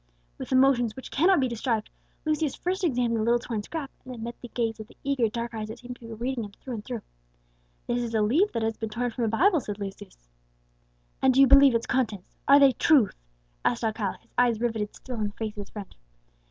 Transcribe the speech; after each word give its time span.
With 0.39 0.51
emotions 0.51 0.95
which 0.95 1.11
cannot 1.11 1.39
be 1.41 1.47
described, 1.47 1.91
Lucius 2.25 2.55
first 2.55 2.83
examined 2.83 3.17
the 3.17 3.23
little 3.23 3.37
torn 3.37 3.61
scrap, 3.61 3.91
and 4.03 4.11
then 4.11 4.23
met 4.23 4.35
the 4.41 4.47
gaze 4.47 4.79
of 4.79 4.87
the 4.87 4.97
eager 5.03 5.29
dark 5.29 5.53
eyes 5.53 5.67
that 5.67 5.77
seemed 5.77 5.97
to 5.97 6.07
be 6.07 6.11
reading 6.11 6.43
him 6.43 6.53
through 6.53 6.73
and 6.73 6.83
through. 6.83 7.03
"This 7.85 7.99
is 8.01 8.15
a 8.15 8.21
leaf 8.23 8.51
that 8.53 8.63
has 8.63 8.77
been 8.77 8.89
torn 8.89 9.11
from 9.11 9.25
a 9.25 9.27
Bible," 9.27 9.59
said 9.59 9.77
Lucius. 9.77 10.27
"And 11.21 11.35
do 11.35 11.39
you 11.39 11.45
believe 11.45 11.75
its 11.75 11.85
contents 11.85 12.35
are 12.47 12.57
they 12.59 12.71
truth?" 12.71 13.13
asked 13.63 13.83
Alcala, 13.83 14.17
his 14.21 14.31
eyes 14.39 14.59
riveted 14.59 14.95
still 14.95 15.17
on 15.17 15.27
the 15.27 15.33
face 15.33 15.51
of 15.55 15.61
his 15.61 15.69
friend. 15.69 15.95